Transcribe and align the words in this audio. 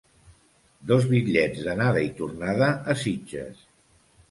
Dos 0.91 1.05
bitllets 1.11 1.61
d'anada 1.67 2.03
i 2.07 2.11
tornada 2.23 2.73
a 2.95 2.99
Sitges. 3.05 3.65